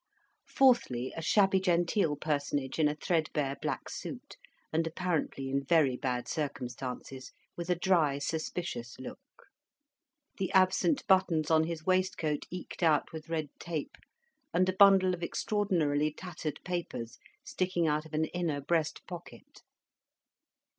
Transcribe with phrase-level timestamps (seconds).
[0.47, 4.35] Fourthly, a shabby genteel personage in a threadbare black suit,
[4.73, 9.19] and apparently in very bad circumstances, with a dry suspicious look;
[10.39, 13.95] the absent buttons on his waistcoat eked out with red tape;
[14.51, 19.61] and a bundle of extraordinarily tattered papers sticking out of an inner breast pocket.